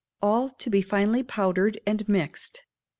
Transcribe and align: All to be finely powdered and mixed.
All 0.19 0.49
to 0.49 0.71
be 0.71 0.81
finely 0.81 1.21
powdered 1.21 1.79
and 1.85 2.09
mixed. 2.09 2.65